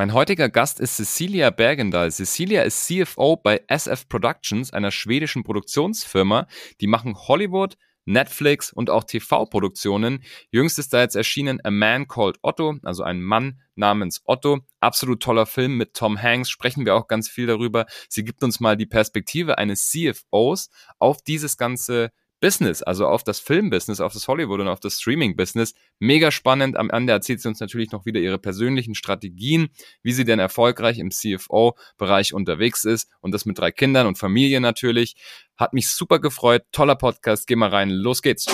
[0.00, 2.10] Mein heutiger Gast ist Cecilia Bergendahl.
[2.10, 6.46] Cecilia ist CFO bei SF Productions, einer schwedischen Produktionsfirma.
[6.80, 7.76] Die machen Hollywood,
[8.06, 10.24] Netflix und auch TV-Produktionen.
[10.50, 14.60] Jüngst ist da jetzt erschienen A Man Called Otto, also ein Mann namens Otto.
[14.80, 17.84] Absolut toller Film mit Tom Hanks, sprechen wir auch ganz viel darüber.
[18.08, 22.10] Sie gibt uns mal die Perspektive eines CFOs auf dieses ganze
[22.40, 25.74] Business, also auf das Filmbusiness, auf das Hollywood und auf das Streaming-Business.
[25.98, 26.76] Mega spannend.
[26.76, 29.68] Am Ende erzählt sie uns natürlich noch wieder ihre persönlichen Strategien,
[30.02, 34.60] wie sie denn erfolgreich im CFO-Bereich unterwegs ist und das mit drei Kindern und Familie
[34.60, 35.16] natürlich.
[35.56, 36.64] Hat mich super gefreut.
[36.72, 37.46] Toller Podcast.
[37.46, 37.90] Geh mal rein.
[37.90, 38.46] Los geht's.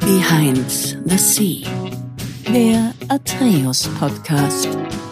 [0.00, 0.70] Behind
[1.04, 1.66] the Sea.
[2.48, 4.68] Der Atreus Podcast.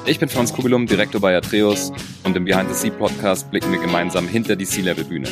[0.06, 1.92] Ich bin Franz Kugelum, Direktor bei Atreus
[2.24, 5.28] und im Behind the Sea Podcast blicken wir gemeinsam hinter die Sea-Level-Bühne.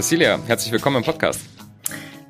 [0.00, 1.42] Cecilia, herzlich willkommen im Podcast.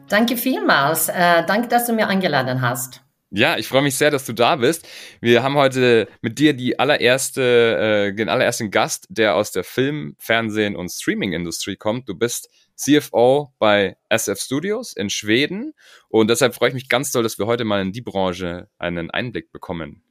[0.09, 1.09] Danke vielmals.
[1.09, 3.01] Äh, danke, dass du mir eingeladen hast.
[3.30, 4.88] Ja, ich freue mich sehr, dass du da bist.
[5.20, 10.16] Wir haben heute mit dir die allererste, äh, den allerersten Gast, der aus der Film-,
[10.18, 12.09] Fernsehen- und Streaming-Industrie kommt.
[12.09, 15.73] Du bist CFO bei SF Studios in Schweden
[16.09, 19.12] und deshalb freue ich mich ganz doll, dass wir heute mal in die Branche einen
[19.12, 20.02] Einblick bekommen.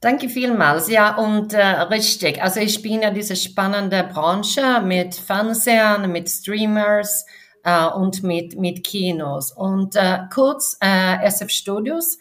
[0.00, 0.88] Danke vielmals.
[0.90, 2.42] Ja, und äh, richtig.
[2.42, 7.24] Also ich bin ja diese spannende Branche mit Fernsehen, mit Streamers
[7.64, 9.52] äh, und mit, mit Kinos.
[9.52, 12.18] Und äh, kurz, äh, SF Studios.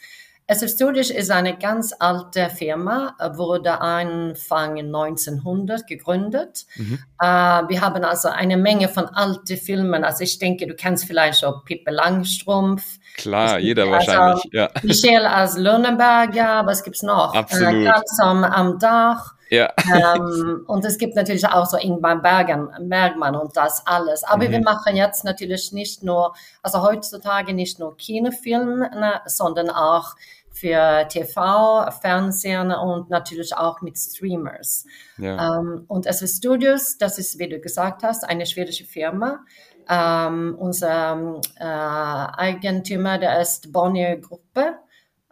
[0.47, 6.65] SF Studios ist eine ganz alte Firma, wurde Anfang 1900 gegründet.
[6.75, 6.99] Mhm.
[7.19, 10.03] Äh, wir haben also eine Menge von alten Filmen.
[10.03, 14.43] Also ich denke, du kennst vielleicht so Pippi Langstrumpf, Klar, jeder also, wahrscheinlich.
[14.51, 14.69] Ja.
[14.83, 17.33] Michel als Lönneberger, was gibt's noch?
[17.33, 17.87] Äh, Absolut.
[17.87, 19.34] Äh, am, am Dach.
[19.55, 19.73] Ja.
[20.15, 24.23] ähm, und es gibt natürlich auch so Ingmar Bergen, Bergmann und das alles.
[24.23, 24.51] Aber mhm.
[24.51, 30.15] wir machen jetzt natürlich nicht nur, also heutzutage nicht nur Kinofilme, ne, sondern auch
[30.55, 34.85] für TV, Fernsehen und natürlich auch mit Streamers.
[35.17, 35.59] Ja.
[35.59, 39.41] Ähm, und SV Studios, das ist, wie du gesagt hast, eine schwedische Firma.
[39.89, 44.79] Ähm, unser äh, Eigentümer, der ist Bonnier Gruppe.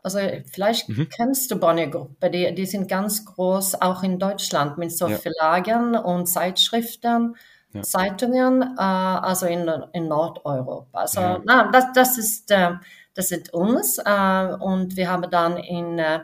[0.04, 0.20] Also
[0.52, 1.08] vielleicht mhm.
[1.10, 5.18] kennst du Bonnier Gruppe, die, die sind ganz groß, auch in Deutschland mit so ja.
[5.18, 7.38] Verlagen und Zeitschriften,
[7.74, 7.82] ja.
[7.84, 11.00] Zeitungen, äh, also in, in Nordeuropa.
[11.00, 11.42] Also ja.
[11.46, 12.72] na, das, das, ist, äh,
[13.14, 16.20] das sind uns äh, und wir haben dann in äh,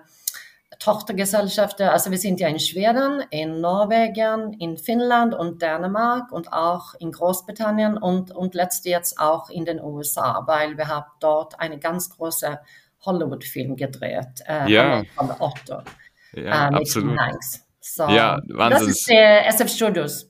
[0.79, 6.95] Tochtergesellschaften, also wir sind ja in Schweden, in Norwegen, in Finnland und Dänemark und auch
[6.95, 11.79] in Großbritannien und, und letztlich jetzt auch in den USA, weil wir haben dort eine
[11.79, 12.59] ganz große
[13.05, 15.03] Hollywood-Film gedreht, äh, ja.
[15.15, 15.81] von Otto.
[16.33, 17.17] Ja, äh, absolut.
[17.79, 18.87] So, ja, Wahnsinn.
[18.87, 20.29] Das ist der SF Studios.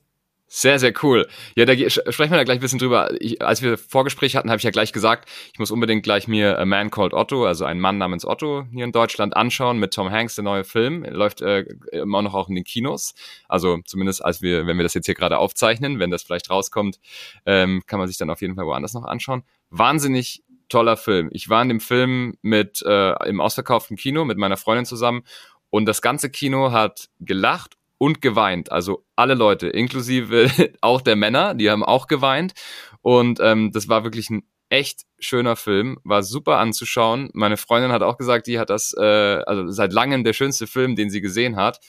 [0.52, 1.28] Sehr, sehr cool.
[1.54, 3.10] Ja, da sprechen wir da gleich ein bisschen drüber.
[3.20, 6.58] Ich, als wir Vorgespräch hatten, habe ich ja gleich gesagt, ich muss unbedingt gleich mir
[6.58, 10.10] A Man Called Otto, also ein Mann namens Otto hier in Deutschland anschauen mit Tom
[10.10, 11.04] Hanks, der neue Film.
[11.04, 13.14] Läuft äh, immer noch auch in den Kinos.
[13.48, 16.98] Also zumindest als wir, wenn wir das jetzt hier gerade aufzeichnen, wenn das vielleicht rauskommt,
[17.46, 19.44] ähm, kann man sich dann auf jeden Fall woanders noch anschauen.
[19.70, 21.28] Wahnsinnig toller Film.
[21.32, 25.22] Ich war in dem Film mit äh, im ausverkauften Kino mit meiner Freundin zusammen
[25.68, 28.72] und das ganze Kino hat gelacht und geweint.
[28.72, 30.50] Also alle Leute, inklusive
[30.80, 32.54] auch der Männer, die haben auch geweint.
[33.02, 37.28] Und ähm, das war wirklich ein echt schöner Film, war super anzuschauen.
[37.34, 40.96] Meine Freundin hat auch gesagt, die hat das, äh, also seit langem der schönste Film,
[40.96, 41.80] den sie gesehen hat.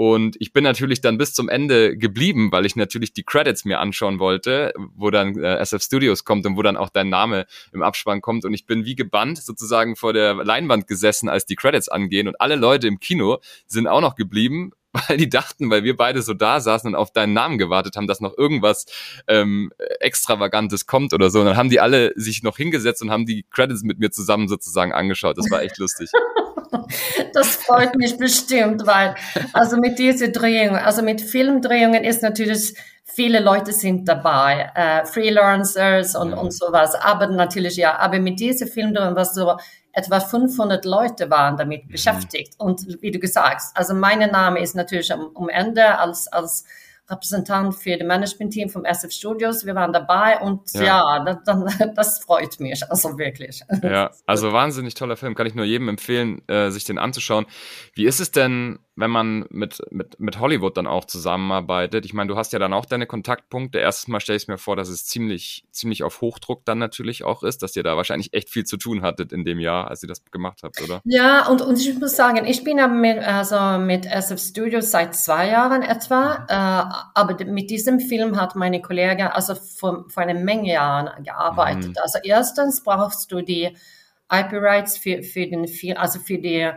[0.00, 3.80] Und ich bin natürlich dann bis zum Ende geblieben, weil ich natürlich die Credits mir
[3.80, 7.82] anschauen wollte, wo dann äh, SF Studios kommt und wo dann auch dein Name im
[7.82, 8.44] Abspann kommt.
[8.44, 12.28] Und ich bin wie gebannt sozusagen vor der Leinwand gesessen, als die Credits angehen.
[12.28, 14.70] Und alle Leute im Kino sind auch noch geblieben,
[15.08, 18.06] weil die dachten, weil wir beide so da saßen und auf deinen Namen gewartet haben,
[18.06, 18.86] dass noch irgendwas
[19.26, 21.40] ähm, Extravagantes kommt oder so.
[21.40, 24.46] Und dann haben die alle sich noch hingesetzt und haben die Credits mit mir zusammen
[24.46, 25.38] sozusagen angeschaut.
[25.38, 26.08] Das war echt lustig.
[27.34, 29.14] Das freut mich bestimmt, weil
[29.52, 32.74] also mit dieser Drehung, also mit Filmdrehungen ist natürlich
[33.04, 38.66] viele Leute sind dabei, äh, Freelancers und, und sowas, aber natürlich ja, aber mit dieser
[38.66, 39.56] Filmdrehung, was so
[39.92, 41.90] etwa 500 Leute waren damit mhm.
[41.90, 42.54] beschäftigt.
[42.58, 46.64] Und wie du gesagt also mein Name ist natürlich am, am Ende als, als
[47.10, 49.64] Repräsentant für das Management-Team vom SF Studios.
[49.64, 53.62] Wir waren dabei und ja, ja das, das, freut mich, also wirklich.
[53.82, 57.46] Ja, also wahnsinnig toller Film, kann ich nur jedem empfehlen, äh, sich den anzuschauen.
[57.94, 62.04] Wie ist es denn, wenn man mit, mit, mit Hollywood dann auch zusammenarbeitet?
[62.04, 63.78] Ich meine, du hast ja dann auch deine Kontaktpunkte.
[63.78, 67.42] Erstes Mal stelle ich mir vor, dass es ziemlich, ziemlich auf Hochdruck dann natürlich auch
[67.42, 70.08] ist, dass ihr da wahrscheinlich echt viel zu tun hattet in dem Jahr, als ihr
[70.08, 71.00] das gemacht habt, oder?
[71.04, 75.14] Ja, und, und ich muss sagen, ich bin ja mit, also mit SF Studios seit
[75.14, 76.40] zwei Jahren etwa.
[76.40, 76.46] Mhm.
[76.48, 81.90] Äh, aber mit diesem Film hat meine Kollegin also vor, vor einer Menge Jahren gearbeitet.
[81.90, 81.96] Mhm.
[82.02, 83.76] Also erstens brauchst du die
[84.30, 86.70] IP-Rights für, für den Film, also für die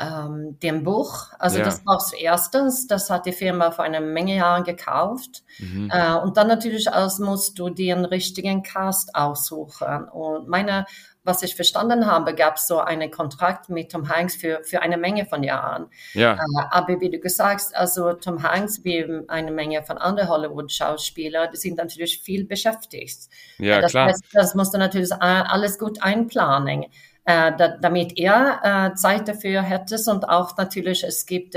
[0.00, 1.26] ähm, dem Buch.
[1.38, 1.64] Also ja.
[1.64, 5.42] das brauchst du erstens, das hat die Firma vor einer Menge Jahren gekauft.
[5.58, 5.90] Mhm.
[5.92, 10.04] Äh, und dann natürlich aus musst du den richtigen Cast aussuchen.
[10.08, 10.86] Und meine,
[11.22, 14.96] was ich verstanden habe, gab es so einen Kontrakt mit Tom Hanks für, für eine
[14.96, 15.88] Menge von Jahren.
[16.14, 16.34] Ja.
[16.34, 16.38] Äh,
[16.70, 21.58] aber wie du gesagt hast, also Tom Hanks wie eine Menge von anderen Hollywood-Schauspielern, die
[21.58, 23.28] sind natürlich viel beschäftigt.
[23.58, 24.08] Ja, äh, das klar.
[24.08, 26.84] Heißt, das musst du natürlich alles gut einplanen
[27.26, 31.54] äh, da, damit er Zeit dafür hätte und auch natürlich, es gibt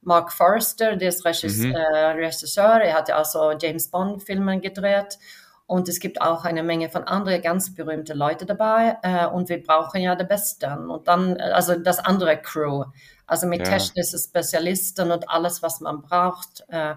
[0.00, 2.20] Mark Forster, der ist Regisseur, mhm.
[2.20, 5.18] Regisseur, er hat ja auch so James Bond-Filme gedreht
[5.66, 9.62] und es gibt auch eine Menge von anderen ganz berühmten Leuten dabei äh, und wir
[9.62, 12.84] brauchen ja die Besten und dann, äh, also das andere Crew,
[13.26, 13.64] also mit ja.
[13.64, 16.64] technischen Spezialisten und alles, was man braucht.
[16.68, 16.94] Äh,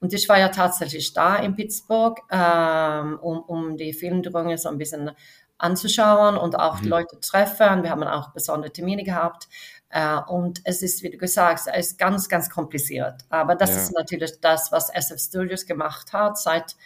[0.00, 4.78] und ich war ja tatsächlich da in Pittsburgh, ähm, um, um die Filmdrungen so ein
[4.78, 5.12] bisschen
[5.58, 6.82] anzuschauen und auch mhm.
[6.82, 7.82] die Leute treffen.
[7.82, 9.48] Wir haben auch besondere Termine gehabt.
[9.90, 13.22] Uh, und es ist, wie du gesagt hast, es ist ganz, ganz kompliziert.
[13.30, 13.76] Aber das ja.
[13.76, 16.76] ist natürlich das, was SF Studios gemacht hat seit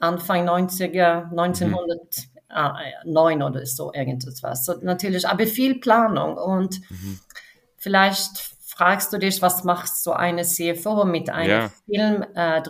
[0.00, 3.42] Anfang 90er, 1909 mhm.
[3.42, 4.64] oder so irgendetwas.
[4.64, 7.18] So, natürlich, aber viel Planung und mhm.
[7.76, 11.72] vielleicht fragst du dich, was macht so eine CFO mit einem ja.
[11.86, 12.62] Film äh,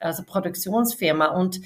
[0.00, 1.60] also Produktionsfirma und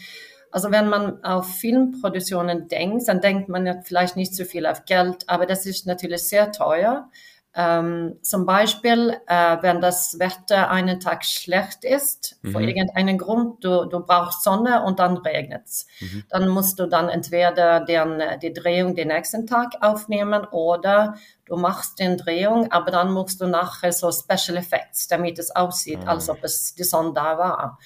[0.50, 4.84] also wenn man auf Filmproduktionen denkt, dann denkt man ja vielleicht nicht so viel auf
[4.86, 7.10] Geld, aber das ist natürlich sehr teuer.
[7.54, 12.52] Ähm, zum Beispiel, äh, wenn das Wetter einen Tag schlecht ist, mhm.
[12.52, 15.86] vor irgendeinem Grund, du, du brauchst Sonne und dann regnet es.
[16.00, 16.24] Mhm.
[16.28, 21.14] Dann musst du dann entweder den, die Drehung den nächsten Tag aufnehmen oder
[21.46, 26.02] du machst den Drehung, aber dann musst du nachher so Special Effects, damit es aussieht,
[26.02, 26.08] mhm.
[26.08, 27.78] als ob es die Sonne da war.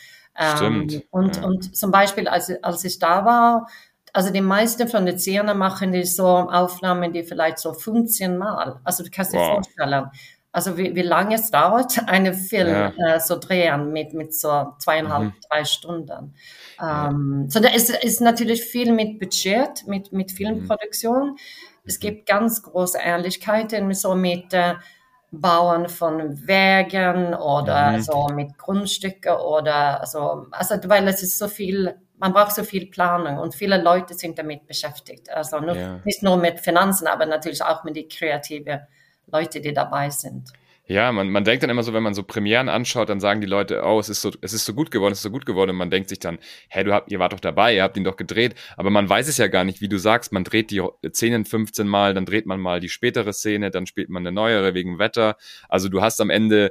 [0.56, 0.92] Stimmt.
[0.92, 1.44] Ähm, und, ja.
[1.44, 3.68] und zum Beispiel, als, als ich da war,
[4.12, 8.80] also die meisten von den Szenen machen die so Aufnahmen, die vielleicht so 15 Mal.
[8.84, 9.54] Also du kannst dir wow.
[9.54, 10.10] vorstellen,
[10.52, 13.14] also wie, wie lange es dauert, einen Film ja.
[13.14, 15.34] äh, so drehen mit, mit so zweieinhalb, mhm.
[15.48, 16.34] drei Stunden.
[16.80, 21.30] Ähm, so da ist, ist natürlich viel mit Budget, mit, mit Filmproduktion.
[21.30, 21.36] Mhm.
[21.84, 24.74] Es gibt ganz große Ähnlichkeiten so mit äh,
[25.32, 28.02] Bauen von Wegen oder mhm.
[28.02, 32.86] so mit Grundstücke oder so, also weil es ist so viel, man braucht so viel
[32.86, 35.28] Planung und viele Leute sind damit beschäftigt.
[35.28, 36.00] Also nur, ja.
[36.04, 38.78] nicht nur mit Finanzen, aber natürlich auch mit den kreativen
[39.26, 40.52] Leuten, die dabei sind.
[40.86, 43.48] Ja, man, man denkt dann immer so, wenn man so Premieren anschaut, dann sagen die
[43.48, 45.70] Leute, oh, es ist so, es ist so gut geworden, es ist so gut geworden.
[45.70, 46.38] Und man denkt sich dann,
[46.68, 48.54] hä, du habt, ihr wart doch dabei, ihr habt ihn doch gedreht.
[48.76, 51.88] Aber man weiß es ja gar nicht, wie du sagst, man dreht die Szenen 15
[51.88, 55.36] Mal, dann dreht man mal die spätere Szene, dann spielt man eine neuere wegen Wetter.
[55.68, 56.70] Also du hast am Ende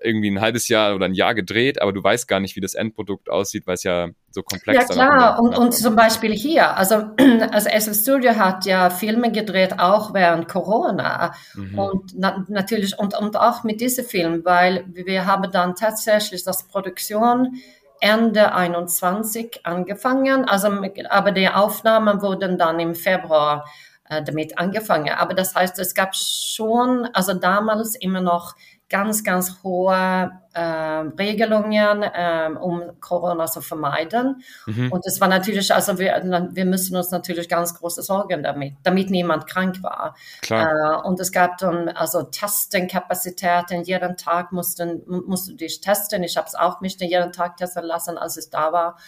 [0.00, 2.74] irgendwie ein halbes Jahr oder ein Jahr gedreht, aber du weißt gar nicht, wie das
[2.74, 4.96] Endprodukt aussieht, weil es ja so komplex ist.
[4.96, 6.94] Ja klar, und, und zum Beispiel hier, also,
[7.50, 11.78] also SF Studio hat ja Filme gedreht, auch während Corona mhm.
[11.78, 16.66] und na, natürlich und, und auch mit diesem Film, weil wir haben dann tatsächlich das
[16.68, 17.56] Produktion
[18.00, 20.68] Ende 21 angefangen, also
[21.08, 23.64] aber die Aufnahmen wurden dann im Februar
[24.12, 25.10] äh, damit angefangen.
[25.10, 28.54] Aber das heißt, es gab schon, also damals immer noch
[28.92, 34.42] ganz, ganz hohe äh, Regelungen, äh, um Corona zu vermeiden.
[34.66, 34.92] Mhm.
[34.92, 36.20] Und es war natürlich, also wir,
[36.52, 40.14] wir müssen uns natürlich ganz große Sorgen damit, damit niemand krank war.
[40.48, 43.82] Äh, und es gab dann also Testenkapazitäten.
[43.82, 46.22] Jeden Tag mussten, musst du dich testen.
[46.22, 48.98] Ich habe es auch mich jeden Tag testen lassen, als ich da war.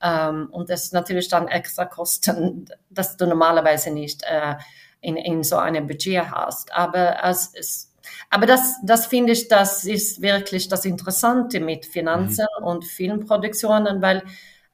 [0.00, 4.54] Ähm, und das ist natürlich dann extra Kosten, dass du normalerweise nicht äh,
[5.00, 6.72] in, in so einem Budget hast.
[6.72, 7.91] Aber es ist
[8.30, 12.66] aber das, das finde ich, das ist wirklich das Interessante mit Finanzen mhm.
[12.66, 14.22] und Filmproduktionen, weil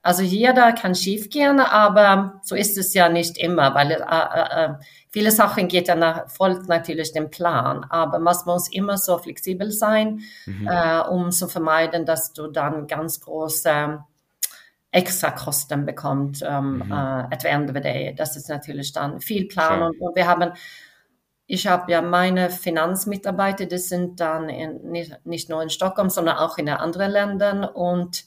[0.03, 4.75] also jeder kann schiefgehen, aber so ist es ja nicht immer, weil äh, äh, äh
[5.11, 9.71] viele Sachen geht ja nach, folgt natürlich dem Plan, aber man muss immer so flexibel
[9.71, 10.69] sein, mhm.
[10.69, 13.99] äh, um zu vermeiden, dass du dann ganz große
[14.91, 16.93] Extrakosten bekommst ähm, mhm.
[16.93, 18.15] äh, at the end of the day.
[18.15, 20.53] Das ist natürlich dann viel Plan und, und wir haben
[21.51, 26.37] ich habe ja meine Finanzmitarbeiter, die sind dann in, nicht, nicht nur in Stockholm, sondern
[26.37, 27.65] auch in anderen Ländern.
[27.65, 28.25] Und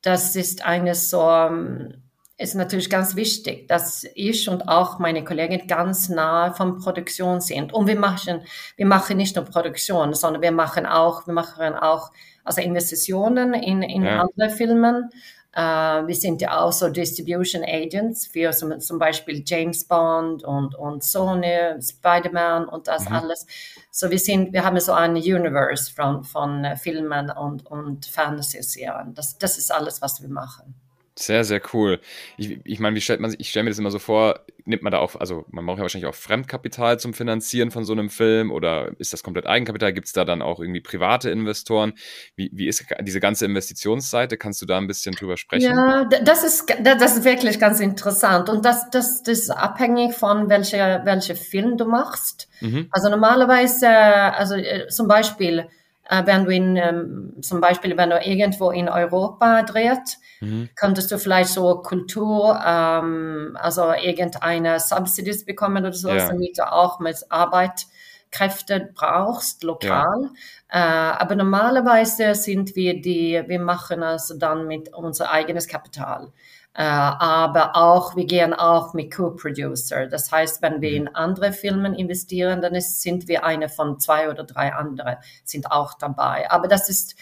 [0.00, 2.02] das ist eines so, ähm,
[2.38, 7.74] ist natürlich ganz wichtig, dass ich und auch meine Kollegen ganz nahe von Produktion sind.
[7.74, 8.40] Und wir machen,
[8.76, 12.10] wir machen nicht nur Produktion, sondern wir machen auch, wir machen auch
[12.42, 14.22] also Investitionen in, in ja.
[14.22, 15.10] andere Filmen.
[15.56, 20.76] Uh, wir sind ja auch so Distribution Agents für zum, zum Beispiel James Bond und,
[20.76, 23.16] und Sony, Spider-Man und das mhm.
[23.16, 23.46] alles.
[23.90, 29.12] So wir sind, wir haben so ein Universe von, von Filmen und, und Fantasy-Serien.
[29.14, 30.76] Das, das ist alles, was wir machen.
[31.20, 32.00] Sehr, sehr cool.
[32.38, 34.82] Ich, ich meine, wie stellt man sich, ich stelle mir das immer so vor, nimmt
[34.82, 38.08] man da auch, also man braucht ja wahrscheinlich auch Fremdkapital zum Finanzieren von so einem
[38.08, 39.92] Film oder ist das komplett Eigenkapital?
[39.92, 41.92] Gibt es da dann auch irgendwie private Investoren?
[42.36, 44.38] Wie, wie ist diese ganze Investitionsseite?
[44.38, 45.76] Kannst du da ein bisschen drüber sprechen?
[45.76, 50.48] Ja, das ist, das ist wirklich ganz interessant und das, das, das ist abhängig von
[50.48, 52.48] welcher, welcher Film du machst.
[52.60, 52.88] Mhm.
[52.90, 55.66] Also normalerweise, also äh, zum Beispiel,
[56.08, 60.68] wenn du in, ähm, zum Beispiel, wenn du irgendwo in Europa dreht, mhm.
[60.74, 66.26] könntest du vielleicht so Kultur, ähm, also irgendeine Subsidies bekommen oder so, ja.
[66.26, 70.30] damit du auch mit Arbeitskräfte brauchst, lokal.
[70.72, 71.12] Ja.
[71.12, 76.32] Äh, aber normalerweise sind wir die, wir machen es dann mit unser eigenes Kapital.
[76.72, 80.06] Äh, aber auch, wir gehen auch mit Co-Producer.
[80.06, 80.96] Das heißt, wenn wir mhm.
[80.96, 85.70] in andere Filme investieren, dann ist, sind wir eine von zwei oder drei andere, sind
[85.70, 86.48] auch dabei.
[86.50, 87.16] Aber das ist,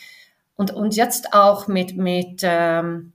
[0.55, 3.15] und, und jetzt auch mit, mit, ähm,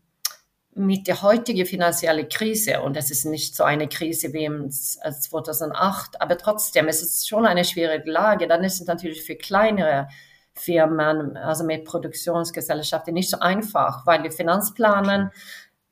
[0.76, 6.20] mit der heutigen finanziellen Krise, und es ist nicht so eine Krise wie im 2008,
[6.20, 10.08] aber trotzdem, es ist schon eine schwierige Lage, dann ist es natürlich für kleinere
[10.56, 15.32] Firmen, also mit Produktionsgesellschaften, nicht so einfach, weil die Finanzplanen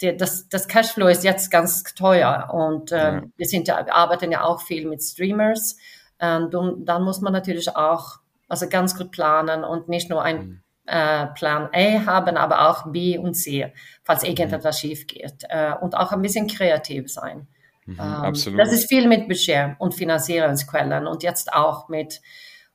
[0.01, 3.24] die, das, das Cashflow ist jetzt ganz teuer und äh, ja.
[3.38, 5.77] wir, sind arbeiten ja auch viel mit Streamers.
[6.20, 6.51] Und
[6.86, 8.20] dann muss man natürlich auch
[8.51, 10.62] also ganz gut planen und nicht nur ein mhm.
[10.86, 14.88] äh, Plan A haben, aber auch B und C, falls irgendetwas mhm.
[14.88, 15.46] schief geht.
[15.48, 17.48] Äh, und auch ein bisschen kreativ sein.
[17.86, 18.58] Mhm, ähm.
[18.58, 22.22] Das ist viel mit Budget und Finanzierungsquellen und jetzt auch mit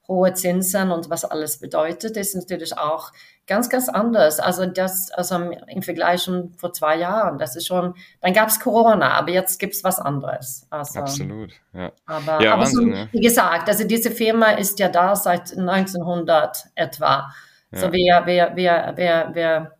[0.08, 3.12] hohe Zinsen und was alles bedeutet, ist natürlich auch
[3.46, 4.40] ganz, ganz anders.
[4.40, 5.36] Also das, also
[5.68, 9.58] im Vergleich schon vor zwei Jahren, das ist schon, dann gab es Corona, aber jetzt
[9.58, 10.66] gibt es was anderes.
[10.70, 11.92] Also, Absolut, ja.
[12.06, 16.66] Aber, ja, aber Wahnsinn, so, wie gesagt, also diese Firma ist ja da seit 1900
[16.74, 17.30] etwa.
[17.70, 17.78] Ja.
[17.78, 19.72] So wir, wir, wir, wir, wir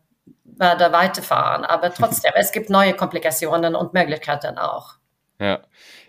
[0.45, 4.95] werden weiterfahren, aber trotzdem, es gibt neue Komplikationen und Möglichkeiten auch.
[5.39, 5.61] Ja.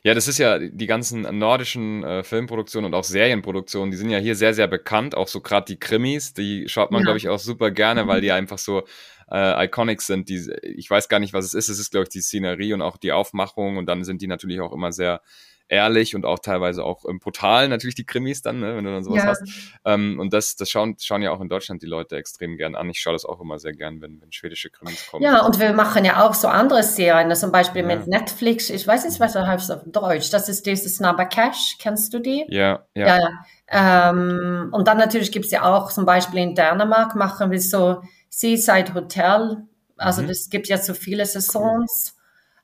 [0.08, 4.20] Ja, das ist ja die ganzen nordischen äh, Filmproduktionen und auch Serienproduktionen, die sind ja
[4.20, 5.16] hier sehr, sehr bekannt.
[5.16, 7.08] Auch so gerade die Krimis, die schaut man, ja.
[7.08, 8.88] glaube ich, auch super gerne, weil die einfach so
[9.30, 10.30] äh, iconic sind.
[10.30, 11.68] Die, ich weiß gar nicht, was es ist.
[11.68, 14.62] Es ist, glaube ich, die Szenerie und auch die Aufmachung und dann sind die natürlich
[14.62, 15.22] auch immer sehr
[15.70, 19.04] ehrlich und auch teilweise auch im Portal natürlich die Krimis dann, ne, wenn du dann
[19.04, 19.28] sowas ja.
[19.30, 19.44] hast.
[19.86, 22.90] Ähm, und das, das schauen, schauen ja auch in Deutschland die Leute extrem gern an.
[22.90, 25.24] Ich schaue das auch immer sehr gern, wenn, wenn schwedische Krimis kommen.
[25.24, 27.96] Ja, und wir machen ja auch so andere Serien, zum Beispiel ja.
[27.96, 28.70] mit Netflix.
[28.70, 30.30] Ich weiß nicht, was das heißt auf Deutsch.
[30.30, 31.78] Das ist dieses Snabba Cash.
[31.80, 32.46] Kennst du die?
[32.50, 33.18] Ja, ja.
[33.18, 33.30] ja
[33.70, 38.02] ähm, und dann natürlich gibt es ja auch zum Beispiel in Dänemark machen wir so
[38.30, 39.58] Seaside Hotel.
[39.98, 40.28] Also mhm.
[40.28, 42.14] das gibt ja so viele Saisons.
[42.14, 42.17] Cool.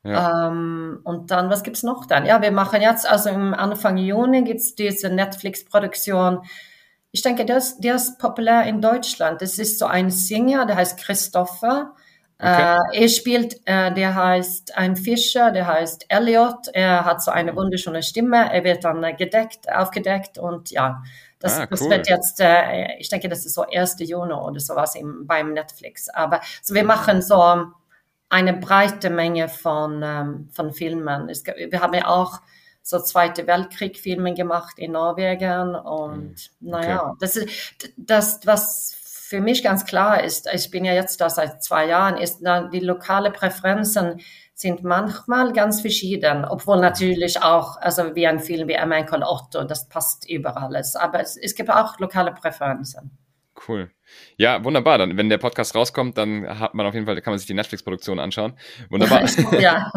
[0.03, 0.49] Ja.
[0.49, 2.25] Ähm, und dann, was gibt's noch dann?
[2.25, 6.41] Ja, wir machen jetzt, also im Anfang Juni gibt's diese Netflix-Produktion.
[7.11, 9.41] Ich denke, der ist, der ist populär in Deutschland.
[9.41, 11.93] Das ist so ein Singer, der heißt Christopher.
[12.39, 12.77] Okay.
[12.93, 16.67] Äh, er spielt, äh, der heißt ein Fischer, der heißt Elliot.
[16.73, 18.51] Er hat so eine wunderschöne Stimme.
[18.51, 21.01] Er wird dann äh, gedeckt, aufgedeckt und ja,
[21.39, 21.67] das, ah, cool.
[21.69, 23.97] das wird jetzt, äh, ich denke, das ist so 1.
[23.99, 26.09] Juni oder sowas im, beim Netflix.
[26.09, 27.67] Aber so wir machen so
[28.33, 31.29] eine breite Menge von, ähm, von Filmen.
[31.29, 32.41] Es, wir haben ja auch
[32.81, 37.17] so Zweite Weltkrieg-Filme gemacht in Norwegen und naja, okay.
[37.19, 41.63] das ist das, was für mich ganz klar ist, ich bin ja jetzt da seit
[41.63, 42.41] zwei Jahren, ist
[42.73, 44.19] die lokale Präferenzen
[44.55, 49.87] sind manchmal ganz verschieden, obwohl natürlich auch, also wie ein Film wie American Otto, das
[49.89, 50.79] passt überall.
[50.95, 53.17] Aber es, es gibt auch lokale Präferenzen.
[53.67, 53.91] Cool.
[54.37, 54.97] Ja, wunderbar.
[54.97, 57.53] Dann, wenn der Podcast rauskommt, dann hat man auf jeden Fall, kann man sich die
[57.53, 58.53] Netflix-Produktion anschauen.
[58.89, 59.23] Wunderbar.
[59.59, 59.91] ja.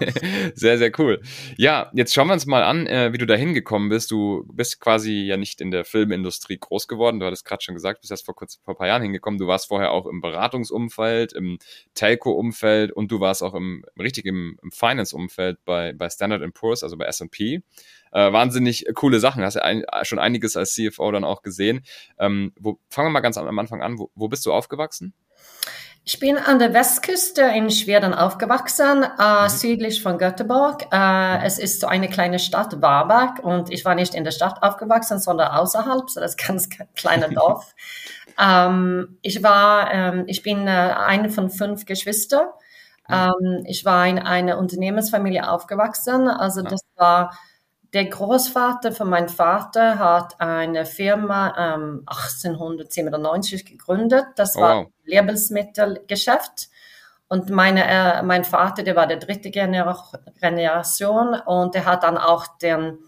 [0.54, 1.20] sehr, sehr cool.
[1.56, 4.10] Ja, jetzt schauen wir uns mal an, äh, wie du da hingekommen bist.
[4.10, 7.20] Du bist quasi ja nicht in der Filmindustrie groß geworden.
[7.20, 9.38] Du hattest gerade schon gesagt, bist erst vor kurz, vor ein paar Jahren hingekommen.
[9.38, 11.58] Du warst vorher auch im Beratungsumfeld, im
[11.94, 16.96] Telco-Umfeld und du warst auch im, richtig im, im Finance-Umfeld bei, bei Standard Poor's, also
[16.96, 17.62] bei S&P
[18.12, 19.42] äh, wahnsinnig coole Sachen.
[19.42, 21.82] Hast ja ein, schon einiges als CFO dann auch gesehen.
[22.18, 23.98] Ähm, wo, fangen wir mal ganz am Anfang an.
[23.98, 25.14] Wo, wo bist du aufgewachsen?
[26.04, 29.48] Ich bin an der Westküste in Schweden aufgewachsen, äh, mhm.
[29.48, 30.86] südlich von Göteborg.
[30.92, 34.62] Äh, es ist so eine kleine Stadt, Warburg, und ich war nicht in der Stadt
[34.62, 37.74] aufgewachsen, sondern außerhalb, so das ganz kleine Dorf.
[38.40, 42.46] ähm, ich war, ähm, ich bin äh, eine von fünf Geschwistern.
[43.08, 43.14] Mhm.
[43.14, 47.38] Ähm, ich war in einer Unternehmensfamilie aufgewachsen, also das war
[47.92, 54.26] der Großvater von meinem Vater hat eine Firma ähm, 1897 gegründet.
[54.36, 54.86] Das oh, war wow.
[55.04, 56.68] Lebensmittelgeschäft.
[57.28, 62.46] Und meine, äh, mein Vater, der war der dritte Generation und der hat dann auch
[62.58, 62.98] den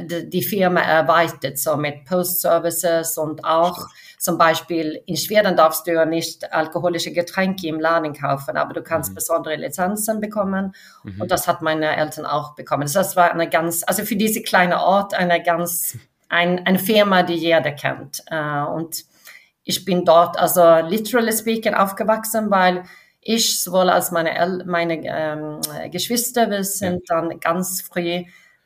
[0.00, 3.86] die, die Firma erweitert, so mit Post-Services und auch
[4.22, 8.80] zum Beispiel in Schweden darfst du ja nicht alkoholische Getränke im Laden kaufen, aber du
[8.80, 9.14] kannst mhm.
[9.16, 10.76] besondere Lizenzen bekommen.
[11.02, 11.22] Mhm.
[11.22, 12.88] Und das hat meine Eltern auch bekommen.
[12.92, 15.98] Das war eine ganz, also für diese kleine Ort eine ganz,
[16.28, 18.22] ein, eine Firma, die jeder kennt.
[18.30, 19.04] Äh, und
[19.64, 22.84] ich bin dort, also literally speaking, aufgewachsen, weil
[23.20, 25.60] ich sowohl als meine, El meine ähm,
[25.90, 27.20] Geschwister, wir sind ja.
[27.20, 28.22] dann ganz früh,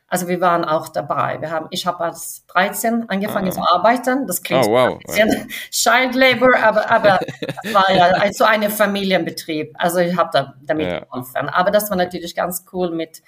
[0.09, 1.41] also wir waren auch dabei.
[1.41, 3.51] Wir haben, ich habe als 13 angefangen ah.
[3.51, 4.25] zu arbeiten.
[4.25, 4.93] Das klingt oh, wow.
[4.93, 7.19] ein bisschen Child Labor, aber, aber
[7.63, 9.75] das war ja so ein Familienbetrieb.
[9.77, 10.99] Also ich habe da damit ja.
[11.01, 11.49] geholfen.
[11.49, 13.21] Aber das war natürlich ganz cool mit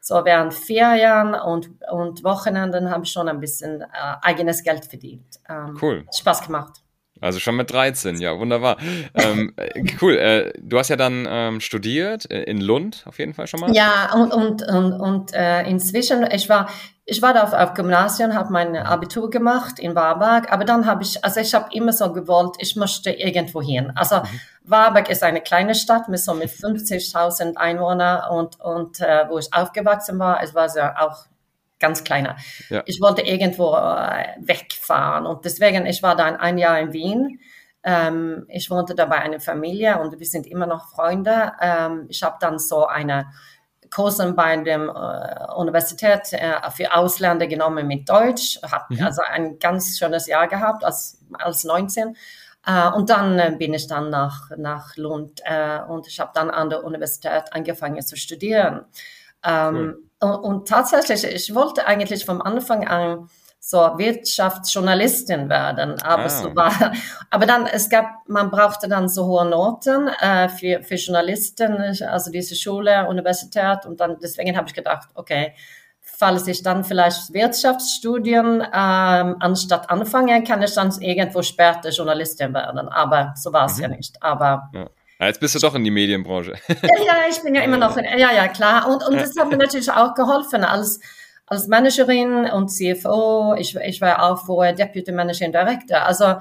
[0.00, 3.86] so während Ferien und, und Wochenenden habe ich schon ein bisschen äh,
[4.22, 5.40] eigenes Geld verdient.
[5.48, 6.06] Ähm, cool.
[6.14, 6.82] Spaß gemacht.
[7.20, 8.76] Also schon mit 13, ja, wunderbar.
[9.14, 13.34] ähm, äh, cool, äh, du hast ja dann ähm, studiert äh, in Lund auf jeden
[13.34, 13.74] Fall schon mal.
[13.74, 16.68] Ja, und, und, und, und äh, inzwischen, ich war,
[17.04, 21.04] ich war da auf, auf Gymnasium, habe mein Abitur gemacht in Warburg, aber dann habe
[21.04, 23.92] ich, also ich habe immer so gewollt, ich möchte irgendwo hin.
[23.94, 24.40] Also mhm.
[24.64, 29.52] Warburg ist eine kleine Stadt mit so mit 50.000 Einwohnern und, und äh, wo ich
[29.54, 31.26] aufgewachsen war, es war so auch
[31.78, 32.36] ganz kleiner.
[32.68, 32.82] Ja.
[32.86, 37.40] Ich wollte irgendwo äh, wegfahren und deswegen, ich war dann ein Jahr in Wien.
[37.82, 41.52] Ähm, ich wohnte da bei einer Familie und wir sind immer noch Freunde.
[41.60, 43.26] Ähm, ich habe dann so eine
[43.90, 48.58] Kurse bei der äh, Universität äh, für Ausländer genommen mit Deutsch.
[48.62, 49.04] Habe mhm.
[49.04, 52.16] also ein ganz schönes Jahr gehabt als, als 19.
[52.68, 56.50] Uh, und dann uh, bin ich dann nach, nach Lund uh, und ich habe dann
[56.50, 58.86] an der Universität angefangen zu studieren.
[59.46, 60.05] Um, cool.
[60.20, 63.28] Und, tatsächlich, ich wollte eigentlich vom Anfang an
[63.60, 66.28] so Wirtschaftsjournalistin werden, aber ah.
[66.28, 66.92] so war,
[67.30, 71.74] aber dann es gab, man brauchte dann so hohe Noten äh, für für Journalisten,
[72.08, 75.52] also diese Schule, Universität und dann deswegen habe ich gedacht, okay,
[76.00, 82.88] falls ich dann vielleicht Wirtschaftsstudien ähm, anstatt anfangen, kann ich dann irgendwo später Journalistin werden,
[82.88, 83.82] aber so war es mhm.
[83.82, 84.22] ja nicht.
[84.22, 84.86] Aber ja.
[85.18, 86.54] Jetzt bist du doch in die Medienbranche.
[86.68, 88.88] Ja, ich bin ja immer noch in, ja, ja, klar.
[88.88, 91.00] Und, und das hat mir natürlich auch geholfen als,
[91.46, 93.54] als Managerin und CFO.
[93.58, 96.02] Ich, ich war auch vorher Deputy Managing Director.
[96.02, 96.36] Also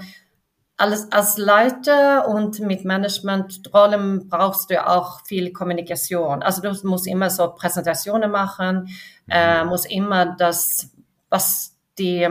[0.77, 6.43] als, als Leiter und mit Managementrollen brauchst du auch viel Kommunikation.
[6.43, 8.89] Also du musst immer so Präsentationen machen,
[9.29, 9.69] äh, mhm.
[9.69, 10.89] muss immer das,
[11.29, 12.27] was die,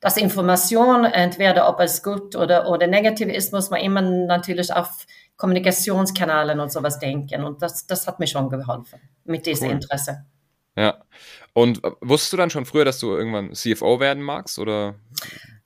[0.00, 5.06] das Information, entweder ob es gut oder, oder negativ ist, muss man immer natürlich auf
[5.42, 7.42] Kommunikationskanälen und sowas denken.
[7.42, 9.74] Und das, das hat mir schon geholfen mit diesem cool.
[9.74, 10.24] Interesse.
[10.76, 11.02] Ja.
[11.52, 14.94] Und äh, wusstest du dann schon früher, dass du irgendwann CFO werden magst oder?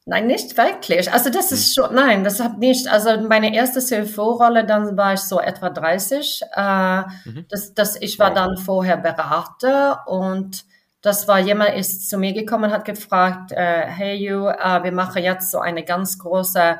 [0.07, 1.13] Nein, nicht wirklich.
[1.13, 1.85] Also das ist hm.
[1.85, 6.41] schon, nein, das hat nicht, also meine erste CFO-Rolle, dann war ich so etwa 30.
[6.55, 7.45] Äh, mhm.
[7.51, 8.35] das, das, ich war wow.
[8.35, 10.65] dann vorher Berater und
[11.03, 15.23] das war jemand ist zu mir gekommen, hat gefragt, äh, hey you, uh, wir machen
[15.23, 16.79] jetzt so eine ganz große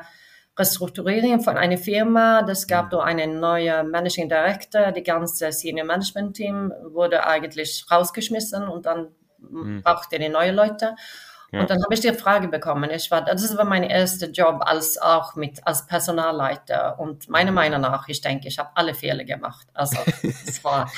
[0.57, 2.41] Restrukturierung von einer Firma.
[2.41, 4.91] Das gab da einen neuen Managing Director.
[4.91, 9.81] Die ganze Senior Management Team wurde eigentlich rausgeschmissen und dann mhm.
[9.83, 10.95] brauchte die neue Leute.
[11.51, 11.61] Ja.
[11.61, 12.89] Und dann habe ich die Frage bekommen.
[12.91, 16.99] Ich war, das war mein erster Job als auch mit als Personalleiter.
[16.99, 19.67] Und meiner Meinung nach, ich denke, ich habe alle Fehler gemacht.
[19.73, 19.95] Also
[20.63, 20.91] war,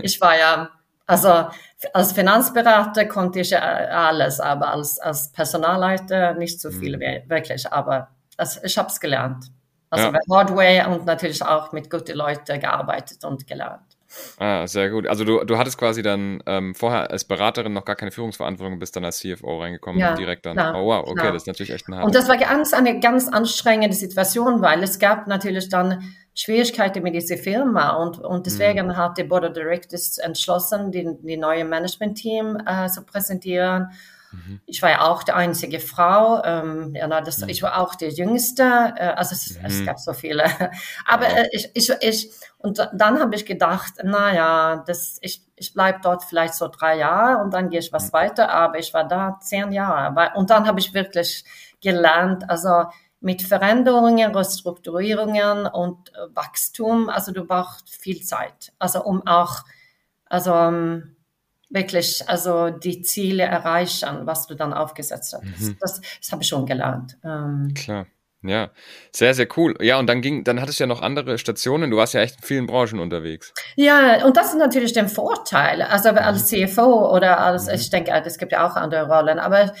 [0.00, 0.70] ich war ja,
[1.06, 1.46] also
[1.92, 7.28] als Finanzberater konnte ich alles, aber als als Personalleiter nicht so viel mhm.
[7.28, 7.70] wirklich.
[7.72, 9.46] Aber also ich habe es gelernt.
[9.90, 10.10] Also ja.
[10.10, 13.82] bei Hardware und natürlich auch mit guten Leuten gearbeitet und gelernt.
[14.38, 15.06] Ah, sehr gut.
[15.06, 18.94] Also du, du hattest quasi dann ähm, vorher als Beraterin noch gar keine Führungsverantwortung, bist
[18.96, 20.56] dann als CFO reingekommen ja, und direkt dann.
[20.56, 21.32] Klar, oh wow, okay, klar.
[21.32, 24.98] das ist natürlich echt ein Und das war ganz eine ganz anstrengende Situation, weil es
[24.98, 26.02] gab natürlich dann
[26.34, 28.96] Schwierigkeiten mit dieser Firma und, und deswegen mhm.
[28.96, 33.88] hat die Board of Directors entschlossen, die, die neue Management-Team äh, zu präsentieren
[34.34, 34.60] Mhm.
[34.66, 36.42] Ich war ja auch die einzige Frau.
[36.44, 37.48] Ähm, ja, das, mhm.
[37.48, 38.62] Ich war auch die Jüngste.
[38.96, 39.64] Äh, also es, mhm.
[39.66, 40.44] es, gab so viele.
[41.06, 41.36] Aber wow.
[41.36, 46.24] äh, ich, ich, ich, und dann habe ich gedacht, naja, das, ich, ich bleibe dort
[46.24, 48.12] vielleicht so drei Jahre und dann gehe ich was mhm.
[48.14, 48.50] weiter.
[48.50, 50.32] Aber ich war da zehn Jahre.
[50.34, 51.44] Und dann habe ich wirklich
[51.80, 52.84] gelernt, also
[53.24, 58.72] mit Veränderungen, Restrukturierungen und äh, Wachstum, also du brauchst viel Zeit.
[58.78, 59.62] Also um auch,
[60.26, 61.16] also um,
[61.74, 65.44] wirklich also die Ziele erreichen, was du dann aufgesetzt hast.
[65.60, 65.76] Mhm.
[65.80, 67.18] Das, das habe ich schon gelernt.
[67.24, 68.06] Ähm, Klar.
[68.46, 68.70] Ja,
[69.10, 69.74] sehr, sehr cool.
[69.80, 71.90] Ja, und dann ging, dann hattest du ja noch andere Stationen.
[71.90, 73.54] Du warst ja echt in vielen Branchen unterwegs.
[73.74, 75.80] Ja, und das ist natürlich der Vorteil.
[75.80, 76.66] Also als mhm.
[76.66, 77.74] CFO oder als, mhm.
[77.74, 79.72] ich denke, es gibt ja auch andere Rollen, aber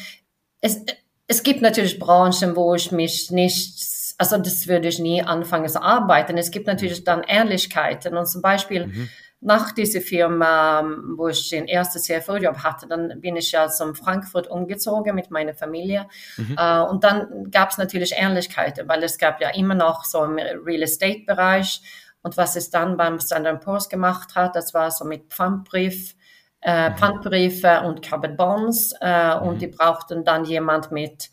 [0.62, 0.80] es,
[1.26, 5.82] es gibt natürlich Branchen, wo ich mich nicht, also das würde ich nie anfangen zu
[5.82, 6.38] arbeiten.
[6.38, 9.10] Es gibt natürlich dann Ehrlichkeiten und zum Beispiel, mhm
[9.44, 10.82] nach dieser Firma,
[11.16, 15.52] wo ich den ersten CFO-Job hatte, dann bin ich ja zum Frankfurt umgezogen mit meiner
[15.52, 16.08] Familie.
[16.38, 16.56] Mhm.
[16.58, 20.38] Äh, und dann gab es natürlich Ähnlichkeiten, weil es gab ja immer noch so im
[20.38, 21.82] Real Estate-Bereich.
[22.22, 26.14] Und was es dann beim Standard Poor's gemacht hat, das war so mit Pfandbrief,
[26.62, 26.96] äh, mhm.
[26.96, 28.94] Pfandbriefe und Covered Bonds.
[29.02, 29.42] Äh, mhm.
[29.42, 31.30] Und die brauchten dann jemand mit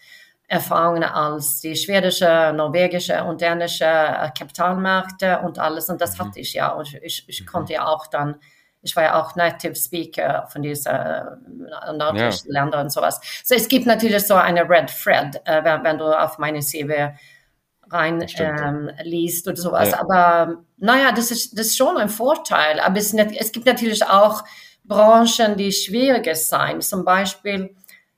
[0.51, 5.87] Erfahrungen als die schwedische, norwegische und dänische äh, Kapitalmärkte und alles.
[5.87, 6.25] Und das mhm.
[6.25, 6.73] hatte ich ja.
[6.73, 7.45] Und ich, ich mhm.
[7.45, 8.35] konnte ja auch dann,
[8.81, 11.23] ich war ja auch Native Speaker von diesen äh,
[11.93, 12.63] nördlichen ja.
[12.63, 13.21] Ländern und sowas.
[13.45, 17.13] So, es gibt natürlich so eine Red Thread, äh, wenn, wenn, du auf meine CV
[17.89, 19.91] rein ähm, liest oder sowas.
[19.91, 20.01] Ja.
[20.01, 22.81] Aber naja, das ist, das ist schon ein Vorteil.
[22.81, 24.43] Aber es, es gibt natürlich auch
[24.83, 26.81] Branchen, die schwieriger sein.
[26.81, 27.73] Zum Beispiel,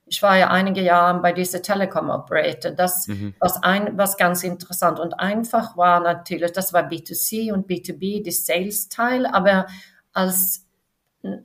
[0.06, 2.72] ich war ja einige Jahre bei dieser Telekom Operator.
[2.72, 3.34] Das, mhm.
[3.40, 8.30] was, ein, was ganz interessant und einfach war natürlich, das war B2C und B2B, die
[8.30, 9.66] Sales-Teil, aber
[10.12, 10.66] als,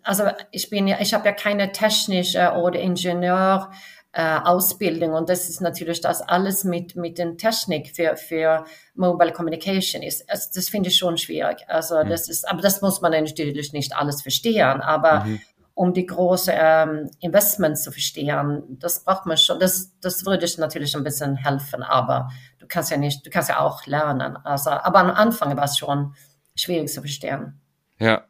[0.04, 3.72] also ich bin ja, ich habe ja keine technische oder Ingenieur,
[4.12, 9.32] äh, Ausbildung und das ist natürlich das alles mit, mit den Technik für, für Mobile
[9.32, 10.28] Communication ist.
[10.30, 11.60] Also das finde ich schon schwierig.
[11.68, 12.10] Also mhm.
[12.10, 15.40] das ist, aber das muss man natürlich nicht alles verstehen, aber mhm
[15.80, 18.64] um die großen ähm, Investments zu verstehen.
[18.82, 19.62] Das braucht man schon.
[19.62, 23.48] Das, das würde ich natürlich ein bisschen helfen, aber du kannst ja nicht, du kannst
[23.48, 24.36] ja auch lernen.
[24.44, 26.14] Also, aber am Anfang war es schon
[26.54, 27.62] schwierig zu verstehen.
[27.98, 28.26] Ja,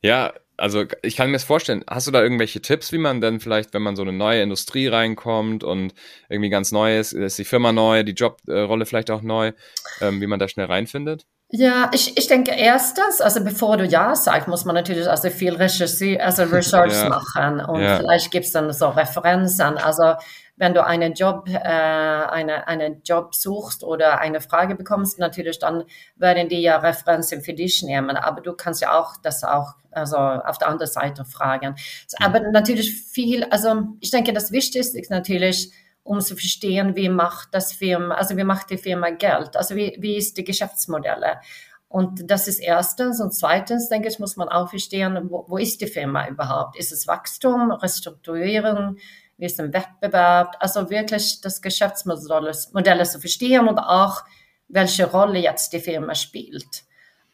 [0.00, 0.32] ja.
[0.56, 1.84] Also ich kann mir das vorstellen.
[1.86, 4.86] Hast du da irgendwelche Tipps, wie man denn vielleicht, wenn man so eine neue Industrie
[4.86, 5.92] reinkommt und
[6.30, 9.52] irgendwie ganz neu ist, ist die Firma neu, die Jobrolle vielleicht auch neu,
[10.00, 11.26] ähm, wie man da schnell reinfindet?
[11.50, 15.54] Ja, ich, ich denke erstens, also bevor du Ja sagst, muss man natürlich also viel
[15.54, 17.08] Recherche, also Research ja.
[17.08, 17.98] machen und ja.
[17.98, 19.78] vielleicht gibt es dann so Referenzen.
[19.78, 20.14] Also
[20.56, 25.84] wenn du einen Job, äh, eine, einen Job suchst oder eine Frage bekommst, natürlich dann
[26.16, 28.16] werden die ja Referenzen für dich nehmen.
[28.16, 31.76] Aber du kannst ja auch das auch also auf der anderen Seite fragen.
[32.20, 35.72] Aber natürlich viel, also ich denke, das Wichtigste ist natürlich,
[36.06, 39.96] um zu verstehen, wie macht das Firma, also wie macht die Firma Geld, also wie,
[39.98, 41.40] wie ist die Geschäftsmodelle.
[41.88, 43.20] Und das ist erstens.
[43.20, 46.76] Und zweitens, denke ich, muss man auch verstehen, wo, wo ist die Firma überhaupt?
[46.76, 48.96] Ist es Wachstum, Restrukturierung,
[49.36, 50.56] wie ist ein Wettbewerb?
[50.60, 54.22] Also wirklich das Geschäftsmodell Modelle zu verstehen und auch,
[54.68, 56.84] welche Rolle jetzt die Firma spielt.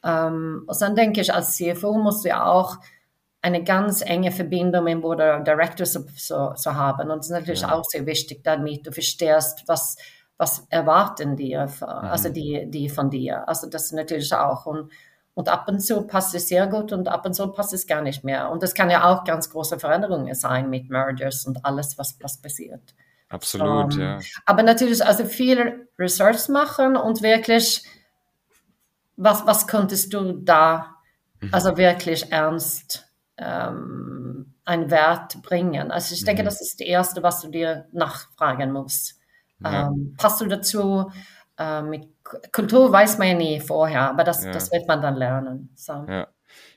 [0.05, 2.79] Ähm, und dann denke ich, als CFO musst du ja auch
[3.43, 7.11] eine ganz enge Verbindung mit Board of Directors zu, zu, zu haben.
[7.11, 7.73] Und es ist natürlich ja.
[7.73, 9.97] auch sehr wichtig, damit du verstehst, was,
[10.37, 11.85] was erwarten die, mhm.
[11.89, 13.47] also die, die von dir.
[13.49, 14.67] Also das ist natürlich auch.
[14.67, 14.93] Und,
[15.35, 18.01] und ab und zu passt es sehr gut und ab und zu passt es gar
[18.01, 18.49] nicht mehr.
[18.49, 22.41] Und das kann ja auch ganz große Veränderungen sein mit Mergers und alles, was, was
[22.41, 22.95] passiert.
[23.29, 24.19] Absolut, um, ja.
[24.47, 27.83] Aber natürlich, also viel Research machen und wirklich,
[29.17, 30.95] was, was konntest du da,
[31.41, 31.49] mhm.
[31.51, 35.91] also wirklich ernst ähm, einen Wert bringen.
[35.91, 36.47] Also ich denke, mhm.
[36.47, 39.19] das ist das Erste, was du dir nachfragen musst.
[39.61, 39.89] Ja.
[39.89, 41.11] Ähm, passt du dazu?
[41.59, 42.09] Äh, mit
[42.53, 44.53] Kultur weiß man ja nie vorher, aber das, ja.
[44.53, 45.71] das wird man dann lernen.
[45.75, 45.93] So.
[46.09, 46.29] Ja.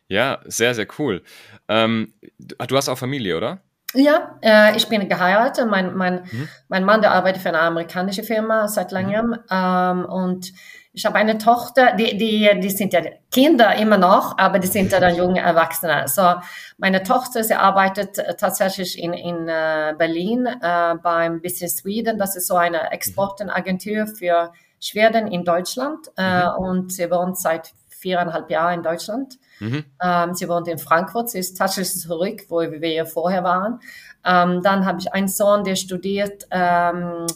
[0.07, 1.23] ja, sehr, sehr cool.
[1.67, 3.61] Ähm, du hast auch Familie, oder?
[3.95, 5.67] Ja, äh, ich bin geheiratet.
[5.69, 6.49] Mein, mein, mhm.
[6.67, 8.95] mein Mann, der arbeitet für eine amerikanische Firma seit mhm.
[8.95, 9.27] langem.
[9.27, 9.39] Mhm.
[9.49, 10.53] Ähm, und
[10.95, 14.93] ich habe eine Tochter, die, die, die sind ja Kinder immer noch, aber die sind
[14.93, 16.07] ja dann junge Erwachsene.
[16.07, 16.35] So,
[16.77, 22.17] meine Tochter, sie arbeitet äh, tatsächlich in, in uh, Berlin uh, beim Business Sweden.
[22.17, 26.07] Das ist so eine Exportenagentur für Schweden in Deutschland.
[26.17, 29.37] Uh, und sie wohnt seit viereinhalb Jahren in Deutschland.
[29.59, 29.85] Mhm.
[30.01, 31.29] Ähm, sie wohnt in Frankfurt.
[31.29, 33.79] Sie ist tatsächlich zurück, wo wir vorher waren.
[34.25, 37.27] Ähm, dann habe ich einen Sohn, der studiert ähm,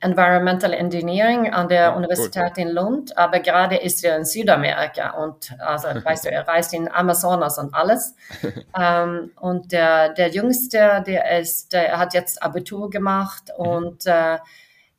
[0.00, 5.88] Environmental Engineering an der Universität in Lund, aber gerade ist er in Südamerika und also
[6.04, 8.14] weißt du, er reist in Amazonas und alles.
[8.78, 13.66] ähm, und der, der Jüngste, der ist, der hat jetzt Abitur gemacht mhm.
[13.66, 14.38] und äh,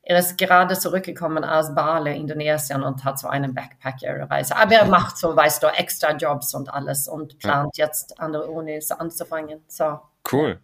[0.04, 4.56] er ist gerade zurückgekommen aus Bali, Indonesien und hat so eine Backpacker-Reise.
[4.56, 8.50] Aber er macht so, weißt du, extra Jobs und alles und plant jetzt an der
[8.50, 9.64] Uni anzufangen.
[9.68, 10.00] So.
[10.32, 10.60] Cool.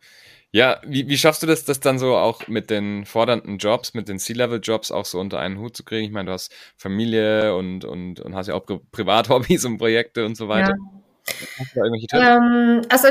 [0.51, 4.07] Ja, wie, wie schaffst du das, das dann so auch mit den fordernden Jobs, mit
[4.07, 6.05] den C-Level-Jobs auch so unter einen Hut zu kriegen?
[6.05, 10.25] Ich meine, du hast Familie und, und, und hast ja auch Pri Privathobbys und Projekte
[10.25, 10.71] und so weiter.
[10.71, 11.33] Ja.
[11.59, 12.23] Hast du da irgendwelche Tipps?
[12.25, 13.07] Ähm, also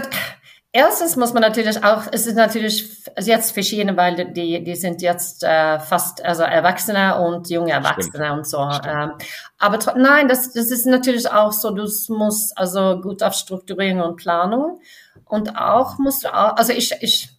[0.77, 5.43] erstens muss man natürlich auch, es ist natürlich jetzt verschiedene, weil die, die sind jetzt
[5.43, 8.39] äh, fast also Erwachsene und junge Erwachsene Stimmt.
[8.39, 8.59] und so.
[8.87, 9.13] Ähm,
[9.59, 14.17] aber nein, das, das ist natürlich auch so, du musst also gut auf Strukturierung und
[14.17, 14.81] Planung
[15.25, 17.31] und auch musst du auch, also ich, ich,